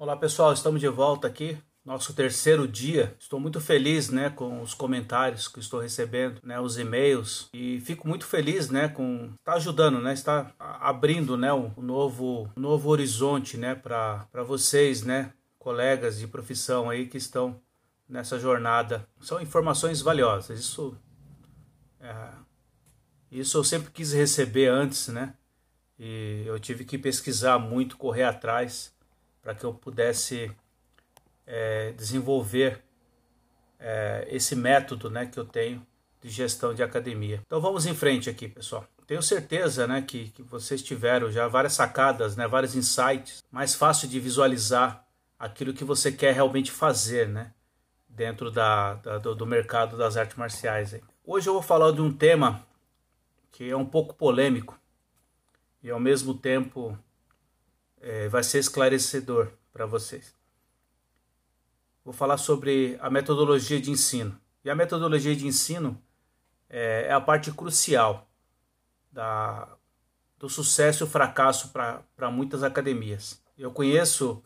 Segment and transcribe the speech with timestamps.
[0.00, 3.16] Olá pessoal, estamos de volta aqui, nosso terceiro dia.
[3.18, 8.06] Estou muito feliz, né, com os comentários que estou recebendo, né, os e-mails e fico
[8.06, 13.56] muito feliz, né, com está ajudando, né, está abrindo, né, um novo, um novo horizonte,
[13.56, 17.60] né, para para vocês, né, colegas de profissão aí que estão
[18.08, 19.04] nessa jornada.
[19.20, 20.60] São informações valiosas.
[20.60, 20.96] Isso
[22.00, 22.28] é,
[23.32, 25.34] isso eu sempre quis receber antes, né?
[25.98, 28.96] E eu tive que pesquisar muito, correr atrás
[29.48, 30.54] para que eu pudesse
[31.46, 32.82] é, desenvolver
[33.80, 35.80] é, esse método né, que eu tenho
[36.20, 37.40] de gestão de academia.
[37.46, 38.86] Então vamos em frente aqui, pessoal.
[39.06, 44.06] Tenho certeza né, que, que vocês tiveram já várias sacadas, né, vários insights, mais fácil
[44.06, 45.02] de visualizar
[45.38, 47.54] aquilo que você quer realmente fazer né,
[48.06, 50.94] dentro da, da do, do, mercado das artes marciais.
[51.24, 52.66] Hoje eu vou falar de um tema
[53.50, 54.78] que é um pouco polêmico
[55.82, 56.98] e ao mesmo tempo
[58.00, 60.34] é, vai ser esclarecedor para vocês.
[62.04, 64.38] Vou falar sobre a metodologia de ensino.
[64.64, 66.00] E a metodologia de ensino
[66.68, 68.28] é, é a parte crucial
[69.12, 69.68] da,
[70.38, 73.42] do sucesso e fracasso para muitas academias.
[73.56, 74.42] Eu conheço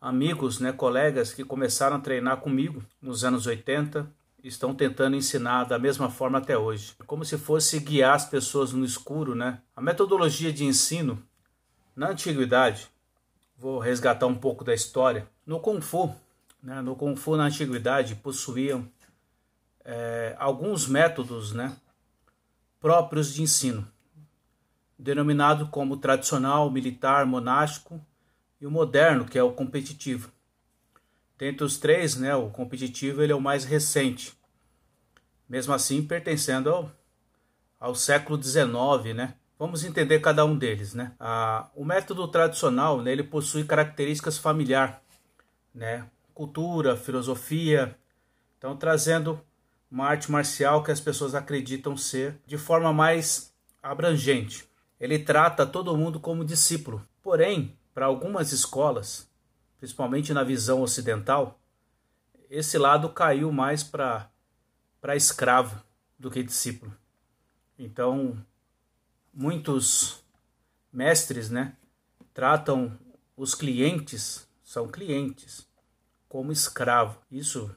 [0.00, 4.08] amigos, né, colegas que começaram a treinar comigo nos anos 80
[4.42, 8.84] estão tentando ensinar da mesma forma até hoje, como se fosse guiar as pessoas no
[8.84, 9.60] escuro, né?
[9.74, 11.22] A metodologia de ensino
[11.98, 12.88] na antiguidade,
[13.56, 15.28] vou resgatar um pouco da história.
[15.44, 16.14] No Kung Fu,
[16.62, 18.88] né, no Kung Fu na antiguidade possuíam
[19.84, 21.76] é, alguns métodos né,
[22.78, 23.84] próprios de ensino,
[24.96, 28.00] denominado como tradicional, militar, monástico
[28.60, 30.30] e o moderno, que é o competitivo.
[31.36, 34.38] Dentre os três, né, o competitivo ele é o mais recente,
[35.48, 36.92] mesmo assim pertencendo ao,
[37.80, 39.34] ao século XIX, né?
[39.58, 41.12] Vamos entender cada um deles, né?
[41.18, 45.02] Ah, o método tradicional, né, ele possui características familiar,
[45.74, 46.06] né?
[46.32, 47.98] Cultura, filosofia,
[48.56, 49.40] então trazendo
[49.90, 53.52] uma arte marcial que as pessoas acreditam ser de forma mais
[53.82, 54.68] abrangente.
[55.00, 57.02] Ele trata todo mundo como discípulo.
[57.22, 59.28] Porém, para algumas escolas,
[59.78, 61.58] principalmente na visão ocidental,
[62.48, 64.30] esse lado caiu mais para
[65.00, 65.80] para escravo
[66.18, 66.92] do que discípulo.
[67.78, 68.36] Então,
[69.38, 70.20] muitos
[70.92, 71.76] mestres, né,
[72.34, 72.98] tratam
[73.36, 75.64] os clientes, são clientes,
[76.28, 77.20] como escravo.
[77.30, 77.70] Isso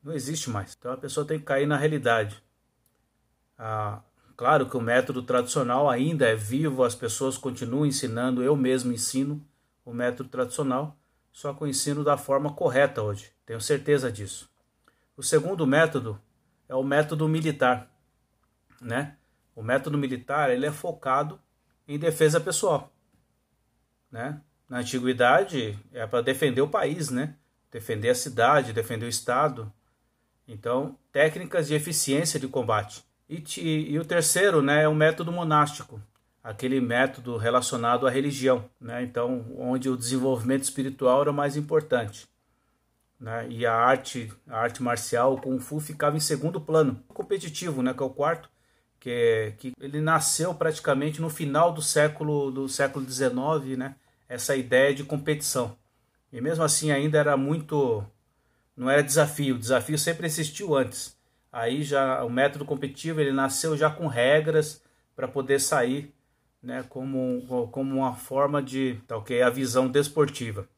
[0.00, 0.76] não existe mais.
[0.78, 2.40] Então a pessoa tem que cair na realidade.
[3.58, 4.00] Ah,
[4.36, 9.44] claro que o método tradicional ainda é vivo, as pessoas continuam ensinando, eu mesmo ensino
[9.84, 10.96] o método tradicional,
[11.32, 14.48] só que eu ensino da forma correta hoje, tenho certeza disso.
[15.16, 16.20] O segundo método
[16.68, 17.90] é o método militar,
[18.80, 19.16] né?
[19.58, 21.40] O método militar ele é focado
[21.88, 22.92] em defesa pessoal,
[24.08, 24.40] né?
[24.68, 27.34] Na antiguidade é para defender o país, né?
[27.68, 29.72] Defender a cidade, defender o estado.
[30.46, 33.04] Então, técnicas de eficiência de combate.
[33.28, 36.00] E, e, e o terceiro, né, é o método monástico,
[36.40, 39.02] aquele método relacionado à religião, né?
[39.02, 42.28] Então, onde o desenvolvimento espiritual era mais importante.
[43.18, 43.48] Né?
[43.50, 47.02] E a arte, a arte marcial, o Kung Fu, ficava em segundo plano.
[47.08, 48.48] Competitivo, né, que é o quarto,
[49.00, 53.96] que, é, que ele nasceu praticamente no final do século do século XIX, né?
[54.28, 55.76] Essa ideia de competição.
[56.32, 58.04] E mesmo assim ainda era muito
[58.76, 61.16] não era desafio, o desafio sempre existiu antes.
[61.50, 64.82] Aí já o método competitivo ele nasceu já com regras
[65.16, 66.14] para poder sair,
[66.62, 70.68] né, como como uma forma de, tá OK, a visão desportiva.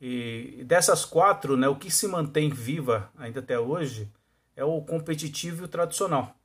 [0.00, 4.10] E dessas quatro, né, o que se mantém viva ainda até hoje
[4.56, 6.39] é o competitivo e o tradicional.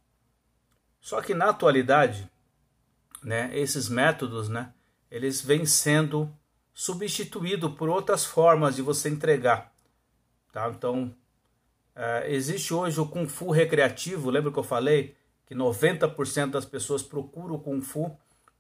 [1.06, 2.28] Só que na atualidade,
[3.22, 4.74] né, esses métodos, né,
[5.12, 6.28] eles vêm sendo
[6.74, 9.72] substituídos por outras formas de você entregar.
[10.52, 10.68] Tá?
[10.68, 11.14] Então,
[11.96, 17.04] é, existe hoje o Kung Fu recreativo, lembra que eu falei que 90% das pessoas
[17.04, 18.18] procuram o Kung Fu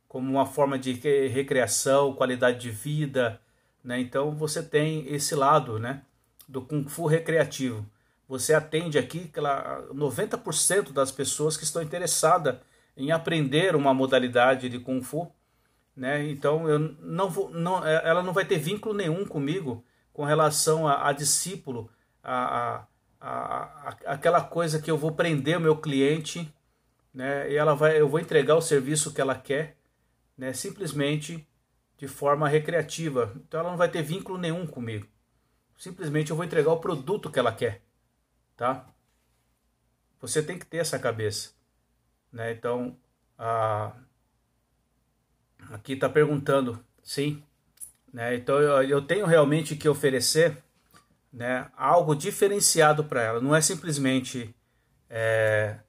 [0.07, 3.41] como uma forma de recreação, qualidade de vida,
[3.83, 3.99] né?
[3.99, 6.03] Então você tem esse lado né,
[6.47, 7.83] do Kung Fu recreativo.
[8.27, 9.31] Você atende aqui
[9.93, 12.57] 90% das pessoas que estão interessadas
[12.97, 15.31] em aprender uma modalidade de Kung Fu.
[15.95, 16.29] Né?
[16.29, 20.87] Então eu não vou, não, é, ela não vai ter vínculo nenhum comigo com relação
[20.87, 21.89] a, a discípulo,
[22.23, 22.85] a,
[23.19, 26.53] a, aquela coisa que eu vou prender o meu cliente,
[27.13, 27.49] né?
[27.51, 29.77] E ela vai, eu vou entregar o serviço que ela quer,
[30.37, 30.53] né?
[30.53, 31.47] Simplesmente
[31.97, 33.33] de forma recreativa.
[33.35, 35.07] Então ela não vai ter vínculo nenhum comigo.
[35.77, 37.81] Simplesmente eu vou entregar o produto que ela quer,
[38.55, 38.87] tá?
[40.21, 41.51] Você tem que ter essa cabeça,
[42.31, 42.51] né?
[42.51, 42.97] Então,
[43.37, 43.93] a...
[45.71, 47.43] aqui está perguntando, sim,
[48.13, 48.35] Né?
[48.35, 50.63] Então eu, eu tenho realmente que oferecer
[51.31, 53.41] né, algo diferenciado para ela.
[53.41, 54.55] Não é simplesmente
[55.09, 55.79] é,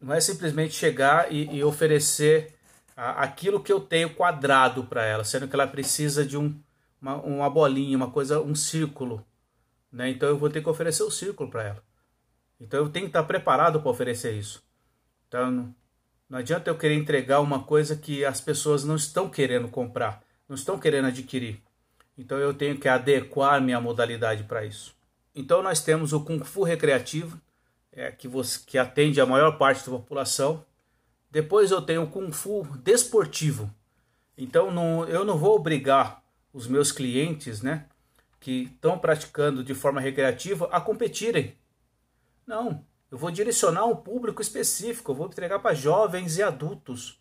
[0.00, 2.54] não é simplesmente chegar e, e oferecer
[2.96, 6.54] a, aquilo que eu tenho quadrado para ela, sendo que ela precisa de um,
[7.00, 9.24] uma, uma bolinha, uma coisa, um círculo.
[9.94, 10.10] Né?
[10.10, 11.82] Então eu vou ter que oferecer o círculo para ela.
[12.60, 14.60] Então eu tenho que estar preparado para oferecer isso.
[15.28, 15.74] Então não,
[16.28, 20.56] não adianta eu querer entregar uma coisa que as pessoas não estão querendo comprar, não
[20.56, 21.62] estão querendo adquirir.
[22.18, 24.96] Então eu tenho que adequar minha modalidade para isso.
[25.32, 27.40] Então nós temos o Kung Fu recreativo,
[27.92, 30.64] é, que, você, que atende a maior parte da população.
[31.30, 33.72] Depois eu tenho o Kung Fu desportivo.
[34.36, 36.20] Então não, eu não vou obrigar
[36.52, 37.86] os meus clientes, né,
[38.44, 41.56] que estão praticando de forma recreativa a competirem.
[42.46, 47.18] Não, eu vou direcionar um público específico, eu vou entregar para jovens e adultos.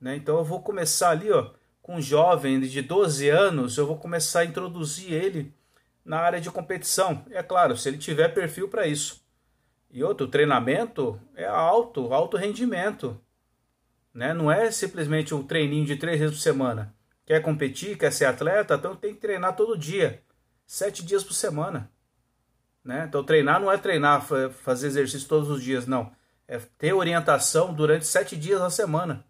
[0.00, 0.16] Né?
[0.16, 1.50] Então eu vou começar ali ó,
[1.82, 5.54] com um jovem de 12 anos, eu vou começar a introduzir ele
[6.02, 7.26] na área de competição.
[7.30, 9.22] É claro, se ele tiver perfil para isso.
[9.90, 13.20] E outro, treinamento é alto, alto rendimento.
[14.14, 14.32] Né?
[14.32, 16.94] Não é simplesmente um treininho de três vezes por semana.
[17.26, 20.24] Quer competir, quer ser atleta, então tem que treinar todo dia.
[20.66, 21.90] Sete dias por semana.
[22.84, 23.06] Né?
[23.08, 24.22] Então treinar não é treinar,
[24.62, 26.12] fazer exercício todos os dias, não.
[26.46, 29.24] É ter orientação durante sete dias na semana.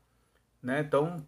[0.62, 0.80] Né?
[0.80, 1.26] Então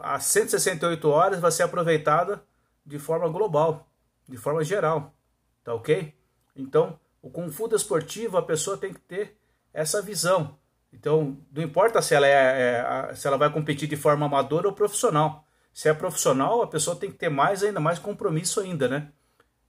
[0.00, 2.42] as 168 horas vai ser aproveitada
[2.84, 3.88] de forma global,
[4.28, 5.14] de forma geral,
[5.62, 6.14] tá ok?
[6.56, 9.36] Então, o Kung Fu desportivo, a pessoa tem que ter
[9.72, 10.58] essa visão.
[10.92, 14.74] Então, não importa se ela, é, é, se ela vai competir de forma amadora ou
[14.74, 15.46] profissional.
[15.72, 19.10] Se é profissional, a pessoa tem que ter mais ainda mais compromisso ainda, né?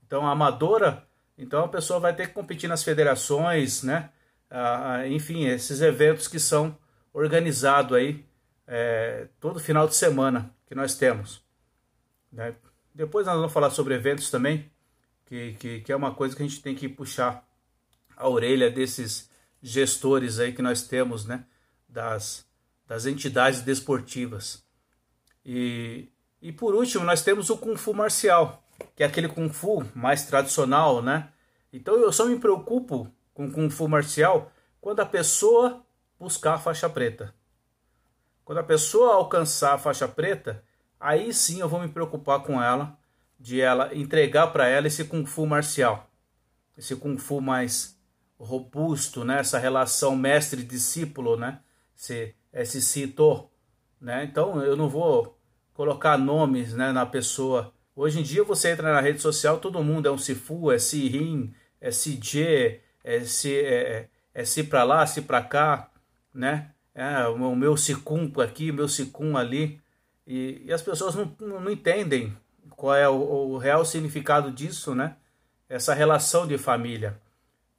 [0.06, 1.08] Então, amadora,
[1.38, 4.10] então a pessoa vai ter que competir nas federações, né?
[4.50, 6.78] Ah, enfim, esses eventos que são
[7.12, 8.26] organizados aí
[8.68, 11.44] é, todo final de semana que nós temos.
[12.32, 12.56] Né?
[12.94, 14.72] Depois nós vamos falar sobre eventos também,
[15.26, 17.48] que, que, que, é uma coisa que a gente tem que puxar
[18.16, 19.30] a orelha desses
[19.62, 21.46] gestores aí que nós temos, né?
[21.88, 22.46] Das,
[22.88, 24.64] das entidades desportivas.
[25.46, 26.10] E,
[26.42, 28.63] e por último, nós temos o Kung Fu marcial,
[28.96, 31.30] que é aquele Kung Fu mais tradicional, né?
[31.72, 35.84] Então eu só me preocupo com Kung Fu marcial quando a pessoa
[36.20, 37.34] buscar a faixa preta.
[38.46, 40.64] Quando a pessoa alcançar a faixa preta,
[41.00, 42.98] aí sim eu vou me preocupar com ela,
[43.40, 46.10] de ela entregar para ela esse kung fu marcial,
[46.78, 47.98] esse kung fu mais
[48.40, 49.40] robusto, né?
[49.40, 51.60] Essa relação mestre-discípulo, né?
[51.98, 53.50] Esse, esse cito,
[54.00, 54.24] né?
[54.24, 55.38] Então eu não vou
[55.74, 57.73] colocar nomes, né, na pessoa.
[57.96, 61.54] Hoje em dia você entra na rede social, todo mundo é um Sifu, é Sirin,
[61.80, 65.92] é CJ, é Si, é, é, é pra lá, Si pra cá,
[66.34, 66.74] né?
[66.94, 69.82] é, o meu sicum aqui, o meu sicum ali,
[70.28, 72.36] e, e as pessoas não, não, entendem
[72.72, 75.18] qual é o, o, real significado disso, né?
[75.68, 77.20] Essa relação de família.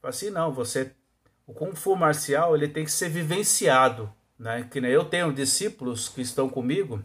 [0.03, 0.93] Assim, não, você,
[1.47, 4.69] o Kung Fu marcial, ele tem que ser vivenciado, né?
[4.71, 7.03] Que eu tenho discípulos que estão comigo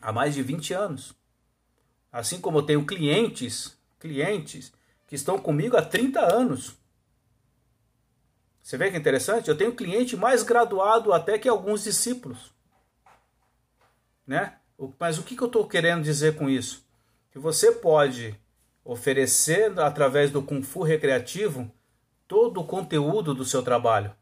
[0.00, 1.14] há mais de 20 anos.
[2.12, 4.70] Assim como eu tenho clientes, clientes
[5.06, 6.76] que estão comigo há 30 anos.
[8.62, 9.48] Você vê que é interessante?
[9.48, 12.52] Eu tenho cliente mais graduado até que alguns discípulos.
[14.26, 14.56] Né?
[14.98, 16.86] Mas o que, eu estou querendo dizer com isso?
[17.30, 18.38] Que você pode
[18.84, 21.70] oferecer, através do Kung Fu recreativo,
[22.28, 24.14] todo o conteúdo do seu trabalho.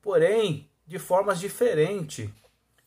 [0.00, 2.28] Porém, de formas diferentes.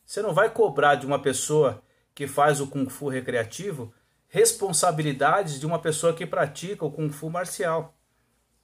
[0.05, 1.81] Você não vai cobrar de uma pessoa
[2.13, 3.93] que faz o Kung Fu recreativo
[4.27, 7.96] responsabilidades de uma pessoa que pratica o Kung Fu marcial.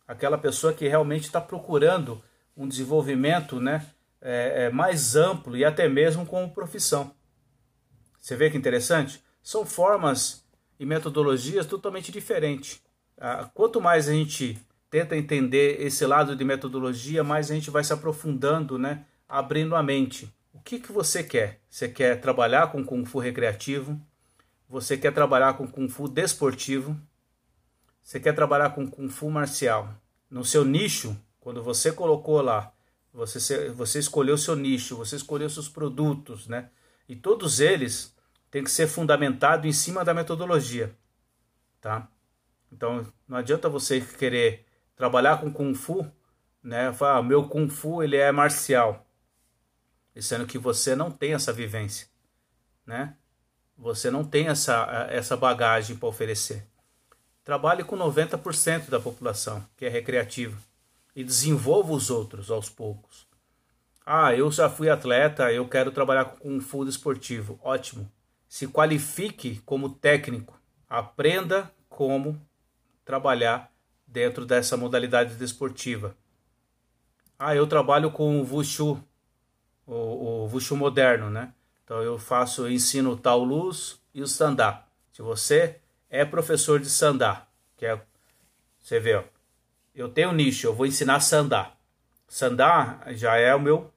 [0.08, 2.22] Aquela pessoa que realmente está procurando
[2.56, 3.86] um desenvolvimento né,
[4.22, 7.14] é, é, mais amplo e até mesmo como profissão.
[8.20, 9.24] Você vê que interessante?
[9.42, 10.46] São formas
[10.80, 12.82] e metodologias totalmente diferentes.
[13.18, 14.58] Ah, quanto mais a gente
[14.90, 19.84] tenta entender esse lado de metodologia, mais a gente vai se aprofundando, né, abrindo a
[19.84, 20.32] mente.
[20.54, 21.60] O que, que você quer?
[21.70, 24.00] Você quer trabalhar com Kung Fu recreativo?
[24.68, 27.00] Você quer trabalhar com Kung Fu desportivo?
[28.02, 29.94] Você quer trabalhar com Kung Fu marcial?
[30.30, 32.74] No seu nicho, quando você colocou lá,
[33.14, 36.70] você, você escolheu seu nicho, você escolheu seus produtos, né?
[37.08, 38.16] E todos eles
[38.50, 40.96] têm que ser fundamentados em cima da metodologia,
[41.80, 42.08] tá?
[42.72, 44.66] Então, não adianta você querer
[44.96, 46.10] trabalhar com Kung Fu,
[46.62, 46.92] né?
[46.94, 49.06] Falar, ah, meu Kung Fu ele é marcial,
[50.16, 52.08] sendo que você não tem essa vivência,
[52.86, 53.16] né?
[53.78, 56.66] Você não tem essa, essa bagagem para oferecer.
[57.44, 60.58] Trabalhe com 90% da população, que é recreativa
[61.16, 63.28] e desenvolva os outros aos poucos.
[64.06, 67.60] Ah, eu já fui atleta, eu quero trabalhar com fundo esportivo.
[67.64, 68.10] Ótimo.
[68.48, 72.40] se qualifique como técnico, aprenda como
[73.04, 73.72] trabalhar
[74.06, 76.16] dentro dessa modalidade desportiva.
[77.38, 79.04] Ah, eu trabalho com o Wushu,
[79.88, 81.52] o, o Wushu moderno, né?
[81.84, 84.86] Então eu faço, eu ensino o Tao Luz e o Sandá.
[85.12, 88.02] Se você é professor de Sandá, que é,
[88.80, 89.24] você vê, ó,
[89.94, 91.74] eu tenho um nicho, eu vou ensinar Sandá.
[92.28, 93.94] Sandá já é o meu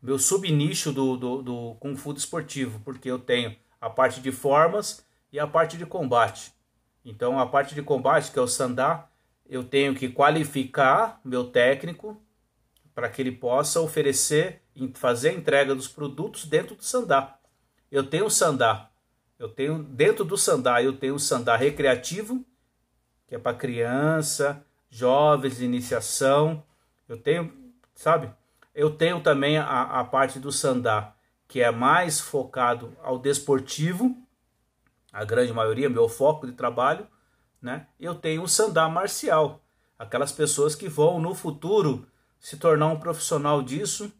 [0.00, 5.04] meu subnicho do, do, do Kung Fu esportivo, porque eu tenho a parte de formas
[5.32, 6.52] e a parte de combate.
[7.04, 9.08] Então a parte de combate, que é o Sandá,
[9.48, 12.20] eu tenho que qualificar meu técnico
[12.94, 14.62] para que ele possa oferecer,
[14.94, 17.38] fazer a entrega dos produtos dentro do Sandá.
[17.90, 18.90] Eu tenho o Sandá,
[19.38, 22.44] eu tenho dentro do Sandá, eu tenho o Sandá recreativo,
[23.26, 26.62] que é para criança, jovens de iniciação.
[27.08, 27.52] Eu tenho,
[27.94, 28.30] sabe?
[28.74, 31.14] Eu tenho também a, a parte do Sandá,
[31.48, 34.16] que é mais focado ao desportivo,
[35.12, 37.06] a grande maioria, meu foco de trabalho,
[37.60, 37.86] né?
[37.98, 39.62] Eu tenho o Sandá marcial,
[39.98, 42.06] aquelas pessoas que vão no futuro
[42.38, 44.12] se tornar um profissional disso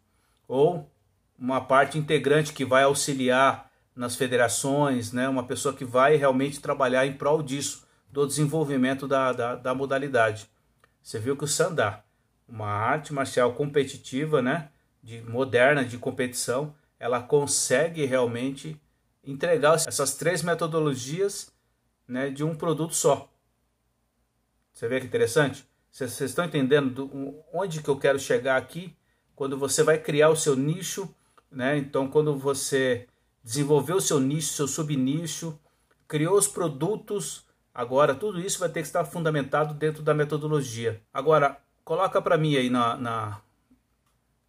[0.49, 0.91] ou
[1.39, 5.29] uma parte integrante que vai auxiliar nas federações, né?
[5.29, 10.49] Uma pessoa que vai realmente trabalhar em prol disso, do desenvolvimento da, da, da modalidade.
[11.03, 12.05] Você viu que o Sandá,
[12.49, 14.71] uma arte marcial competitiva, né?
[15.03, 18.81] De moderna, de competição, ela consegue realmente
[19.25, 21.53] entregar essas três metodologias
[22.07, 23.31] né, de um produto só.
[24.73, 25.67] Você vê que interessante?
[25.91, 28.95] Vocês estão entendendo do, onde que eu quero chegar aqui?
[29.37, 31.09] Quando você vai criar o seu nicho,
[31.51, 31.77] né?
[31.77, 33.07] Então, quando você
[33.45, 35.57] desenvolveu o seu nicho, seu subnicho,
[36.09, 41.01] criou os produtos, agora tudo isso vai ter que estar fundamentado dentro da metodologia.
[41.13, 43.41] Agora, coloca para mim aí na, na,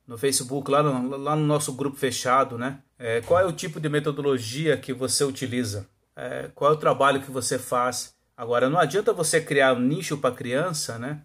[0.08, 2.80] no Facebook, lá no, lá no nosso grupo fechado, né?
[2.98, 5.88] É, qual é o tipo de metodologia que você utiliza?
[6.16, 8.16] É, qual é o trabalho que você faz?
[8.36, 11.22] Agora, não adianta você criar um nicho para criança, né?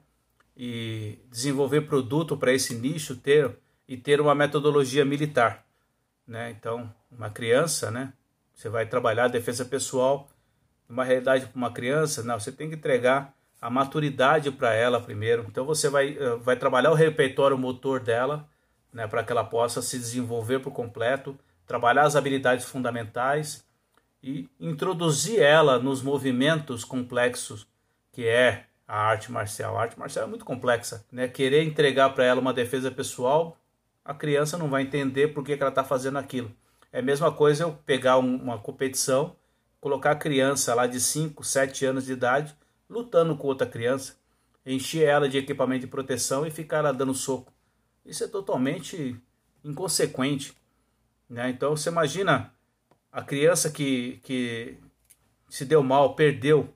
[0.56, 3.56] E desenvolver produto para esse nicho ter
[3.88, 5.64] e ter uma metodologia militar,
[6.26, 6.50] né?
[6.50, 8.12] Então, uma criança, né?
[8.54, 10.28] Você vai trabalhar a defesa pessoal,
[10.88, 15.44] uma realidade para uma criança, não, você tem que entregar a maturidade para ela primeiro.
[15.48, 18.48] Então, você vai, eh, vai trabalhar o repertório motor dela
[18.92, 23.64] né, para que ela possa se desenvolver por completo, trabalhar as habilidades fundamentais
[24.22, 27.66] e introduzir ela nos movimentos complexos
[28.12, 29.78] que é a arte marcial.
[29.78, 31.28] A arte marcial é muito complexa, né?
[31.28, 33.56] Querer entregar para ela uma defesa pessoal,
[34.04, 36.50] a criança não vai entender por que, que ela está fazendo aquilo.
[36.92, 39.36] É a mesma coisa eu pegar uma competição,
[39.80, 42.54] colocar a criança lá de 5, 7 anos de idade
[42.92, 44.14] lutando com outra criança,
[44.64, 47.52] encher ela de equipamento de proteção e ficar ela dando soco.
[48.04, 49.18] Isso é totalmente
[49.64, 50.54] inconsequente.
[51.28, 51.48] Né?
[51.50, 52.52] Então você imagina
[53.10, 54.76] a criança que, que
[55.48, 56.72] se deu mal, perdeu.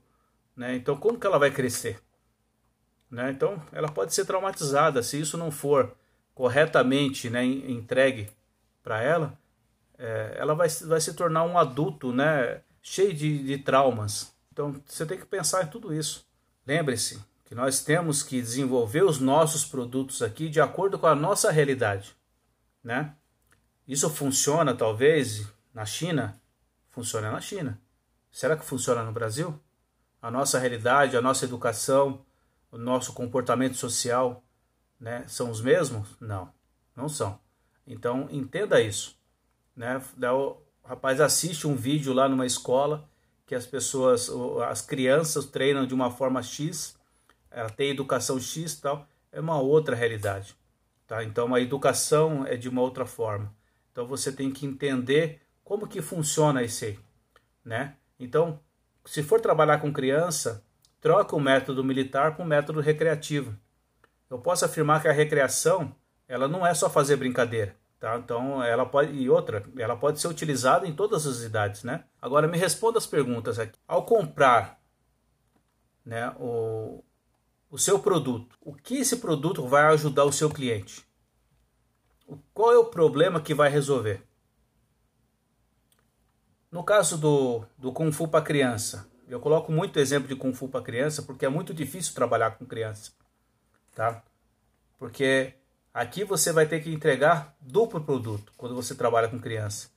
[0.56, 0.76] Né?
[0.76, 2.00] Então como que ela vai crescer?
[3.10, 3.30] Né?
[3.30, 5.94] Então ela pode ser traumatizada se isso não for
[6.34, 8.30] corretamente né, entregue
[8.82, 9.38] para ela.
[9.98, 14.34] É, ela vai, vai se tornar um adulto né, cheio de, de traumas.
[14.52, 16.26] Então você tem que pensar em tudo isso.
[16.66, 21.50] Lembre-se, que nós temos que desenvolver os nossos produtos aqui de acordo com a nossa
[21.50, 22.14] realidade,
[22.82, 23.14] né?
[23.86, 26.40] Isso funciona talvez na China?
[26.90, 27.80] Funciona na China.
[28.32, 29.58] Será que funciona no Brasil?
[30.26, 32.24] A nossa realidade, a nossa educação,
[32.70, 34.42] o nosso comportamento social,
[34.98, 36.16] né, são os mesmos?
[36.20, 36.52] Não,
[36.96, 37.38] não são.
[37.86, 39.16] Então entenda isso,
[39.76, 40.02] né?
[40.32, 43.08] O rapaz assiste um vídeo lá numa escola
[43.46, 44.28] que as pessoas,
[44.68, 46.96] as crianças treinam de uma forma X
[47.56, 50.54] ela tem educação X tal, é uma outra realidade.
[51.06, 51.22] Tá?
[51.24, 53.54] Então a educação é de uma outra forma.
[53.92, 56.98] Então você tem que entender como que funciona isso aí,
[57.64, 57.96] né?
[58.18, 58.60] Então,
[59.06, 60.64] se for trabalhar com criança,
[61.00, 63.56] troca o método militar com o método recreativo.
[64.28, 65.94] Eu posso afirmar que a recreação,
[66.28, 68.16] ela não é só fazer brincadeira, tá?
[68.16, 72.04] Então, ela pode e outra, ela pode ser utilizada em todas as idades, né?
[72.20, 73.78] Agora me responda as perguntas aqui.
[73.86, 74.80] Ao comprar,
[76.04, 77.04] né, o,
[77.70, 78.56] o seu produto.
[78.60, 81.06] O que esse produto vai ajudar o seu cliente?
[82.52, 84.26] Qual é o problema que vai resolver?
[86.76, 90.68] No caso do, do Kung Fu para criança, eu coloco muito exemplo de Kung Fu
[90.68, 93.12] para criança porque é muito difícil trabalhar com criança,
[93.94, 94.22] tá?
[94.98, 95.54] Porque
[95.94, 99.88] aqui você vai ter que entregar duplo produto quando você trabalha com criança.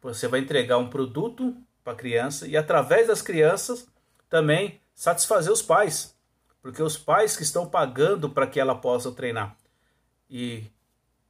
[0.00, 3.88] Você vai entregar um produto para criança e através das crianças
[4.28, 6.14] também satisfazer os pais
[6.62, 9.56] porque os pais que estão pagando para que ela possa treinar.
[10.30, 10.62] E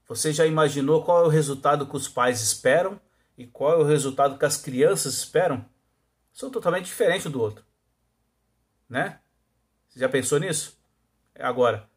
[0.06, 3.00] você já imaginou qual é o resultado que os pais esperam
[3.40, 5.64] e qual é o resultado que as crianças esperam
[6.30, 7.64] são totalmente diferentes do outro.
[8.86, 9.18] Né?
[9.88, 10.78] Você já pensou nisso?
[11.34, 11.88] Agora,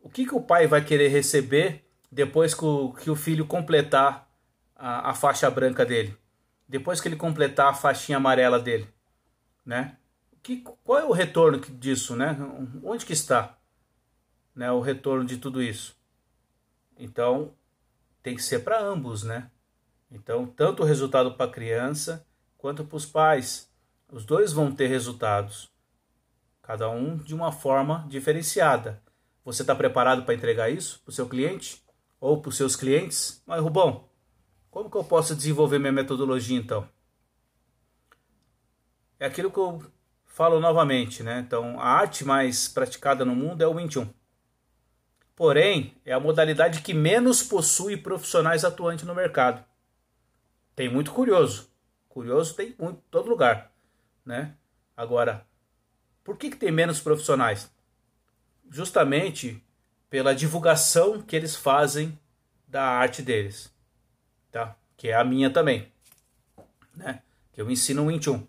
[0.00, 4.26] o que, que o pai vai querer receber depois que o, que o filho completar
[4.74, 6.16] a, a faixa branca dele?
[6.66, 8.88] Depois que ele completar a faixinha amarela dele?
[9.66, 9.98] Né?
[10.42, 12.16] Que, qual é o retorno disso?
[12.16, 12.34] Né?
[12.82, 13.58] Onde que está
[14.56, 15.94] né, o retorno de tudo isso?
[16.96, 17.52] Então,
[18.22, 19.50] tem que ser para ambos, né?
[20.14, 22.24] Então, tanto o resultado para a criança
[22.56, 23.68] quanto para os pais.
[24.10, 25.68] Os dois vão ter resultados,
[26.62, 29.02] cada um de uma forma diferenciada.
[29.44, 31.82] Você está preparado para entregar isso para o seu cliente
[32.20, 33.42] ou para os seus clientes?
[33.44, 34.08] Mas, Rubão,
[34.70, 36.88] como que eu posso desenvolver minha metodologia então?
[39.18, 39.82] É aquilo que eu
[40.24, 41.40] falo novamente, né?
[41.40, 44.08] Então, a arte mais praticada no mundo é o Wing Chun.
[45.34, 49.64] Porém, é a modalidade que menos possui profissionais atuantes no mercado.
[50.74, 51.70] Tem muito curioso.
[52.08, 53.72] Curioso tem muito todo lugar,
[54.24, 54.54] né?
[54.96, 55.46] Agora,
[56.22, 57.70] por que, que tem menos profissionais?
[58.70, 59.62] Justamente
[60.08, 62.18] pela divulgação que eles fazem
[62.68, 63.72] da arte deles,
[64.50, 64.76] tá?
[64.96, 65.92] Que é a minha também,
[66.94, 67.20] né?
[67.52, 68.46] Que eu ensino o Wing Chun.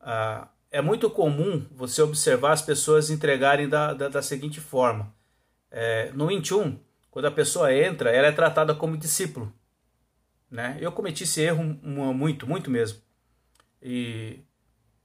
[0.00, 5.14] Ah, é muito comum você observar as pessoas entregarem da, da, da seguinte forma.
[5.70, 6.78] É, no Wing Chun,
[7.10, 9.52] quando a pessoa entra, ela é tratada como discípulo.
[10.50, 10.76] Né?
[10.80, 13.00] Eu cometi esse erro muito, muito mesmo.
[13.82, 14.40] E,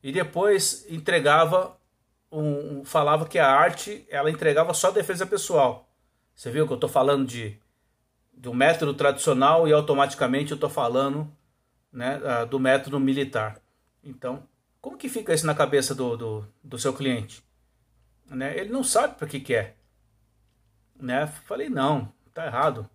[0.02, 1.78] e depois entregava,
[2.32, 5.90] um, falava que a arte ela entregava só defesa pessoal.
[6.36, 7.60] Você viu que eu estou falando de
[8.32, 11.30] do método tradicional e automaticamente eu estou falando
[11.92, 13.60] né, do método militar.
[14.02, 14.48] Então,
[14.80, 17.44] como que fica isso na cabeça do, do, do seu cliente?
[18.26, 18.58] Né?
[18.58, 19.76] Ele não sabe para que quer.
[21.00, 21.04] É.
[21.04, 21.28] Né?
[21.28, 22.90] Falei, não, tá errado.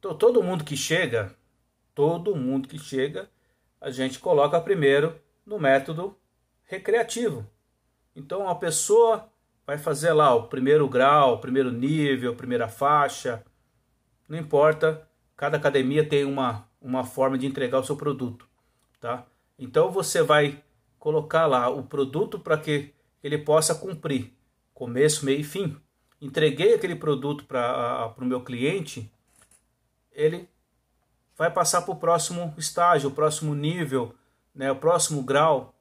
[0.00, 1.34] Todo mundo que chega
[1.94, 3.28] todo mundo que chega,
[3.80, 6.16] a gente coloca primeiro no método
[6.64, 7.46] recreativo.
[8.16, 9.28] Então a pessoa
[9.66, 13.44] vai fazer lá o primeiro grau, o primeiro nível, a primeira faixa,
[14.28, 18.48] não importa, cada academia tem uma, uma forma de entregar o seu produto,
[19.00, 19.26] tá?
[19.58, 20.62] Então você vai
[20.98, 24.32] colocar lá o produto para que ele possa cumprir
[24.72, 25.76] começo, meio e fim.
[26.20, 29.10] Entreguei aquele produto para o meu cliente,
[30.12, 30.48] ele
[31.36, 34.14] vai passar para o próximo estágio, o próximo nível,
[34.54, 35.74] né, o próximo grau.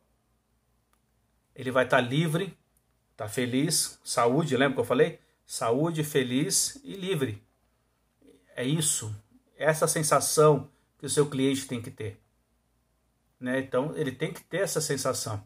[1.55, 2.57] Ele vai estar tá livre,
[3.15, 5.19] tá feliz, saúde, lembra que eu falei?
[5.45, 7.41] Saúde, feliz e livre.
[8.55, 9.13] É isso,
[9.57, 12.19] essa sensação que o seu cliente tem que ter.
[13.39, 13.59] Né?
[13.59, 15.45] Então ele tem que ter essa sensação.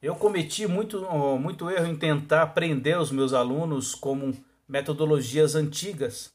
[0.00, 1.00] Eu cometi muito,
[1.38, 4.36] muito erro em tentar aprender os meus alunos como
[4.68, 6.33] metodologias antigas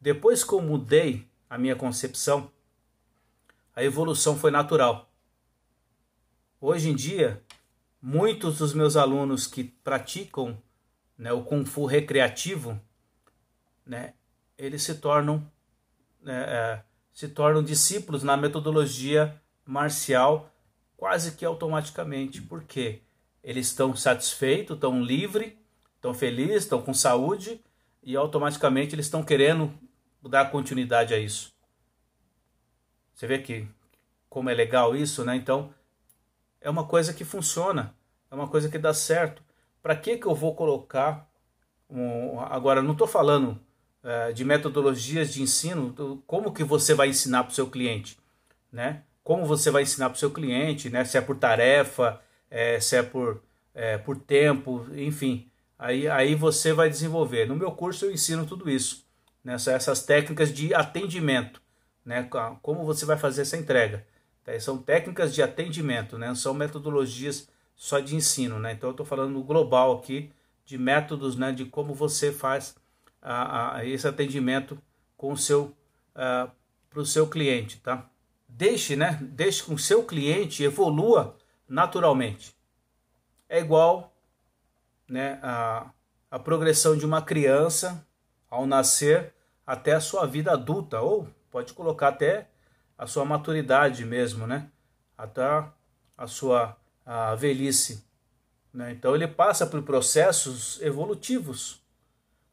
[0.00, 2.50] depois que eu mudei a minha concepção,
[3.74, 5.10] a evolução foi natural.
[6.60, 7.42] Hoje em dia,
[8.00, 10.60] muitos dos meus alunos que praticam
[11.16, 12.80] né, o Kung Fu recreativo,
[13.84, 14.14] né,
[14.56, 15.50] eles se tornam,
[16.20, 16.82] né, é,
[17.12, 20.50] se tornam discípulos na metodologia marcial
[20.96, 22.40] quase que automaticamente.
[22.40, 23.02] porque
[23.42, 25.52] Eles estão satisfeitos, estão livres,
[25.94, 27.60] estão felizes, estão com saúde
[28.06, 29.74] e automaticamente eles estão querendo
[30.22, 31.52] dar continuidade a isso.
[33.12, 33.66] Você vê que
[34.30, 35.34] como é legal isso, né?
[35.34, 35.74] Então
[36.60, 37.94] é uma coisa que funciona,
[38.30, 39.42] é uma coisa que dá certo.
[39.82, 41.28] Para que que eu vou colocar
[41.90, 43.58] um, agora não estou falando
[44.04, 48.18] é, de metodologias de ensino, como que você vai ensinar para o seu cliente,
[48.70, 49.02] né?
[49.24, 51.04] Como você vai ensinar para o seu cliente, né?
[51.04, 53.42] Se é por tarefa, é, se é por
[53.74, 55.50] é, por tempo, enfim.
[55.78, 57.46] Aí, aí você vai desenvolver.
[57.46, 59.06] No meu curso eu ensino tudo isso
[59.44, 61.60] nessa, essas técnicas de atendimento,
[62.04, 62.28] né?
[62.62, 64.06] Como você vai fazer essa entrega?
[64.44, 64.58] Tá?
[64.58, 66.34] São técnicas de atendimento, né?
[66.34, 68.72] São metodologias só de ensino, né?
[68.72, 70.32] Então eu estou falando global aqui
[70.64, 71.52] de métodos, né?
[71.52, 72.74] De como você faz
[73.20, 74.78] a, a esse atendimento
[75.16, 75.74] com o seu
[76.14, 78.08] para o seu cliente, tá?
[78.48, 79.18] Deixe, né?
[79.20, 81.36] Deixe com o seu cliente evolua
[81.68, 82.54] naturalmente.
[83.48, 84.15] É igual,
[85.08, 85.38] né?
[85.42, 85.90] A,
[86.30, 88.06] a progressão de uma criança
[88.50, 89.32] ao nascer
[89.66, 92.48] até a sua vida adulta, ou pode colocar até
[92.96, 94.70] a sua maturidade mesmo, né?
[95.16, 95.42] Até
[96.16, 98.04] a sua a velhice.
[98.74, 98.90] Né?
[98.92, 101.80] Então ele passa por processos evolutivos.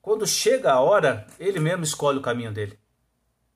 [0.02, 2.78] Quando chega a hora, ele mesmo escolhe o caminho dele.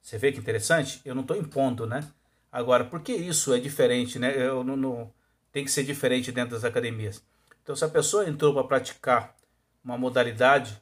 [0.01, 1.01] Você vê que interessante?
[1.05, 2.09] Eu não estou impondo, né?
[2.51, 4.33] Agora, por que isso é diferente, né?
[4.35, 5.13] Eu não, não,
[5.51, 7.23] tem que ser diferente dentro das academias.
[7.67, 9.35] Então, se a pessoa entrou para praticar
[9.83, 10.81] uma modalidade,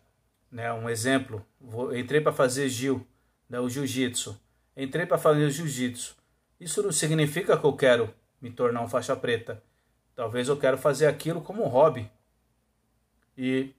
[0.51, 3.07] né, um exemplo, vou, entrei para fazer Gil,
[3.49, 4.39] né, o jiu-jitsu.
[4.77, 6.15] entrei para fazer jiu-jitsu.
[6.59, 9.63] Isso não significa que eu quero me tornar um faixa preta.
[10.13, 12.07] Talvez eu quero fazer aquilo como um hobby.
[13.35, 13.73] E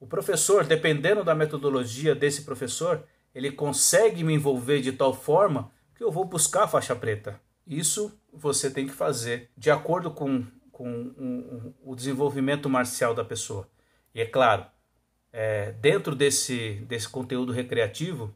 [0.00, 6.02] o professor, dependendo da metodologia desse professor, ele consegue me envolver de tal forma que
[6.02, 7.40] eu vou buscar a faixa preta.
[7.64, 10.44] Isso você tem que fazer de acordo com,
[10.78, 13.68] com um, um, o desenvolvimento marcial da pessoa.
[14.14, 14.64] E é claro,
[15.32, 18.32] é, dentro desse, desse conteúdo recreativo,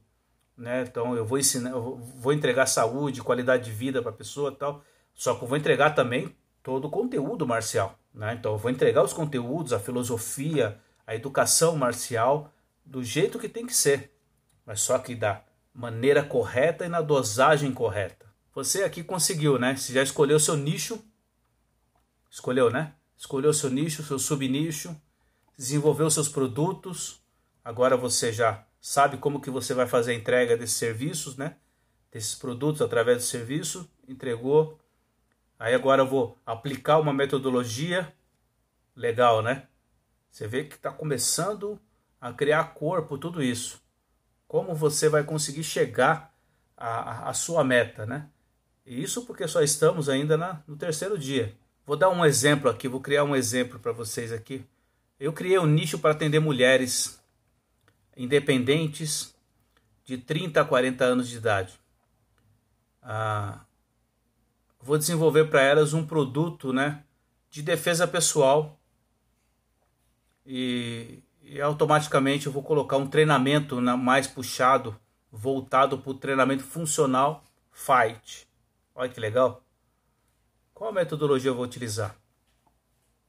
[0.56, 4.50] né, então eu vou ensinar, eu vou entregar saúde, qualidade de vida para a pessoa
[4.50, 4.82] tal,
[5.14, 7.96] só que eu vou entregar também todo o conteúdo marcial.
[8.12, 8.34] Né?
[8.34, 12.52] Então eu vou entregar os conteúdos, a filosofia, a educação marcial
[12.84, 14.10] do jeito que tem que ser,
[14.66, 18.26] mas só que da maneira correta e na dosagem correta.
[18.52, 19.76] Você aqui conseguiu, né?
[19.76, 21.02] Você já escolheu seu nicho,
[22.32, 22.94] escolheu, né?
[23.14, 24.98] Escolheu seu nicho, seu subnicho,
[25.56, 27.22] desenvolveu seus produtos.
[27.62, 31.56] Agora você já sabe como que você vai fazer a entrega desses serviços, né?
[32.10, 34.80] Desses produtos através do serviço, entregou.
[35.58, 38.12] Aí agora eu vou aplicar uma metodologia
[38.96, 39.68] legal, né?
[40.30, 41.78] Você vê que está começando
[42.18, 43.80] a criar corpo tudo isso.
[44.48, 46.34] Como você vai conseguir chegar
[46.76, 48.30] à, à sua meta, né?
[48.86, 51.56] E isso porque só estamos ainda na, no terceiro dia.
[51.84, 54.64] Vou dar um exemplo aqui, vou criar um exemplo para vocês aqui.
[55.18, 57.20] Eu criei um nicho para atender mulheres
[58.16, 59.34] independentes
[60.04, 61.78] de 30 a 40 anos de idade.
[63.02, 63.64] Ah,
[64.80, 67.02] vou desenvolver para elas um produto né,
[67.50, 68.78] de defesa pessoal
[70.46, 74.96] e, e automaticamente eu vou colocar um treinamento mais puxado,
[75.30, 78.46] voltado para o treinamento funcional Fight.
[78.94, 79.64] Olha que legal.
[80.82, 82.16] Qual metodologia eu vou utilizar?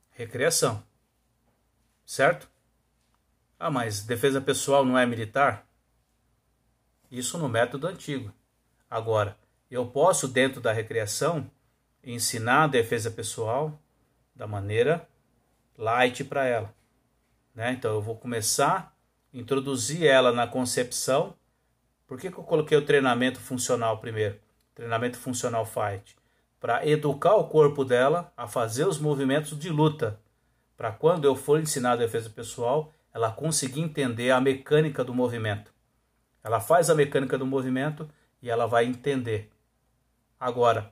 [0.10, 0.84] Recreação.
[2.04, 2.50] Certo?
[3.60, 5.64] Ah, mas defesa pessoal não é militar?
[7.12, 8.34] Isso no método antigo.
[8.90, 9.38] Agora,
[9.70, 11.48] eu posso, dentro da recreação,
[12.04, 13.80] ensinar a defesa pessoal
[14.36, 15.08] da maneira
[15.78, 16.74] light para ela.
[17.54, 17.74] Né?
[17.74, 18.98] Então eu vou começar
[19.32, 21.36] a introduzir ela na concepção.
[22.08, 24.40] Por que, que eu coloquei o treinamento funcional primeiro?
[24.74, 26.18] Treinamento funcional fight.
[26.64, 30.18] Para educar o corpo dela a fazer os movimentos de luta.
[30.78, 35.74] Para quando eu for ensinar a defesa pessoal, ela conseguir entender a mecânica do movimento.
[36.42, 38.10] Ela faz a mecânica do movimento
[38.42, 39.52] e ela vai entender.
[40.40, 40.90] Agora,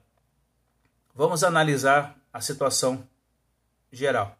[1.15, 3.07] vamos analisar a situação
[3.93, 4.37] geral.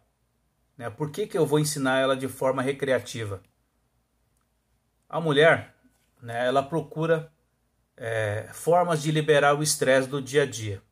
[0.76, 0.90] Né?
[0.90, 3.42] Por que, que eu vou ensinar ela de forma recreativa?
[5.08, 5.74] A mulher,
[6.20, 7.32] né, ela procura
[7.96, 10.82] é, formas de liberar o estresse do dia a dia.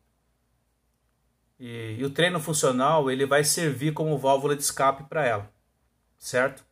[1.63, 5.47] E, e, o treino funcional ele vai servir como válvula de escape para ela,
[6.17, 6.65] certo?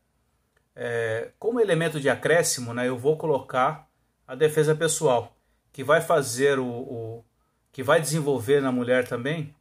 [0.75, 3.88] É, como elemento de acréscimo, né, eu vou colocar
[4.28, 5.38] a defesa pessoal,
[5.71, 7.25] que vai fazer o, o
[7.71, 9.54] que vai desenvolver na mulher também,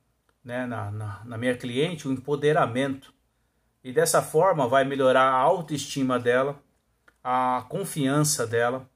[0.43, 3.13] né, na, na, na minha cliente, o empoderamento
[3.85, 6.59] e dessa forma vai melhorar a autoestima dela,
[7.23, 8.89] a confiança dela.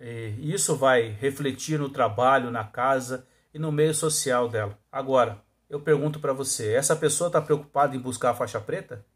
[0.00, 4.78] E isso vai refletir no trabalho, na casa e no meio social dela.
[4.90, 9.06] Agora, eu pergunto para você, essa pessoa está preocupada em buscar a faixa preta?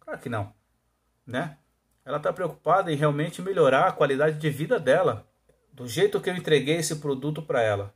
[0.00, 0.52] Claro que não,
[1.26, 1.58] né?
[2.06, 5.28] Ela está preocupada em realmente melhorar a qualidade de vida dela,
[5.70, 7.94] do jeito que eu entreguei esse produto para ela.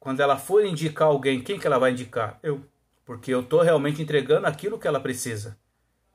[0.00, 2.38] Quando ela for indicar alguém, quem que ela vai indicar?
[2.42, 2.64] Eu,
[3.04, 5.58] porque eu estou realmente entregando aquilo que ela precisa.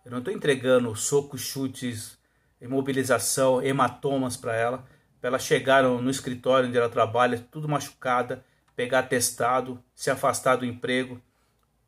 [0.04, 2.18] Eu não estou entregando socos, chutes,
[2.60, 4.88] imobilização, hematomas para ela,
[5.20, 8.44] para ela chegar no escritório onde ela trabalha, tudo machucada,
[8.82, 11.22] pegar testado, se afastar do emprego,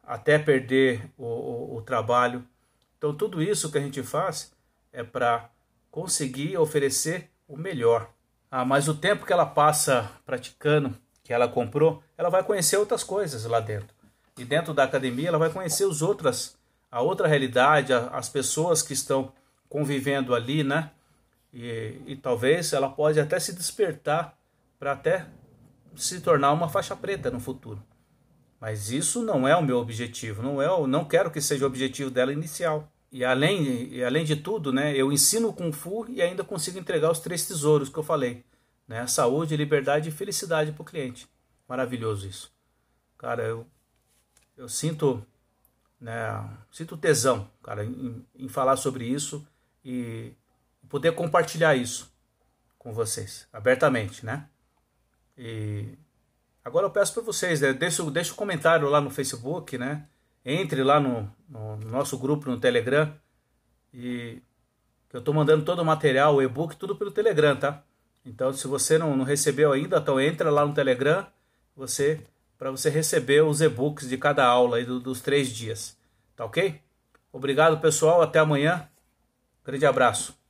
[0.04, 2.46] até perder o, o, o trabalho.
[2.96, 4.54] Então, tudo isso que a gente faz
[4.92, 5.50] é para
[5.90, 8.12] conseguir oferecer o melhor.
[8.52, 13.04] Ah, mas o tempo que ela passa praticando, que ela comprou, ela vai conhecer outras
[13.04, 13.90] coisas lá dentro.
[14.38, 16.56] E dentro da academia, ela vai conhecer os outras
[16.92, 19.34] a outra realidade, a, as pessoas que estão
[19.68, 20.92] convivendo ali, né?
[21.52, 24.38] E, e talvez ela pode até se despertar
[24.78, 25.26] para até
[25.96, 27.82] se tornar uma faixa preta no futuro.
[28.60, 32.10] Mas isso não é o meu objetivo, não é, não quero que seja o objetivo
[32.10, 32.90] dela inicial.
[33.12, 36.80] E além, e além de tudo, né, eu ensino o Kung Fu e ainda consigo
[36.80, 38.44] entregar os três tesouros que eu falei.
[38.88, 39.06] Né?
[39.06, 41.28] Saúde, liberdade e felicidade para o cliente.
[41.68, 42.52] Maravilhoso isso.
[43.18, 43.68] Cara, eu,
[44.58, 45.26] eu sinto
[46.04, 49.48] né, sinto tesão, cara, em, em falar sobre isso
[49.86, 50.34] e
[50.90, 52.14] poder compartilhar isso
[52.78, 54.50] com vocês, abertamente, né?
[55.38, 55.98] E
[56.64, 60.08] agora eu peço para vocês, né, deixa, deixa um comentário lá no Facebook, né?
[60.46, 63.14] Entre lá no, no, no nosso grupo no Telegram
[63.94, 64.42] e
[65.12, 67.84] eu estou mandando todo o material, o e-book, tudo pelo Telegram, tá?
[68.26, 71.26] Então, se você não, não recebeu ainda, então entra lá no Telegram,
[71.76, 72.22] você
[72.58, 75.98] para você receber os e-books de cada aula aí do, dos três dias.
[76.36, 76.80] Tá ok?
[77.32, 78.22] Obrigado, pessoal.
[78.22, 78.88] Até amanhã.
[79.66, 80.43] Grande abraço.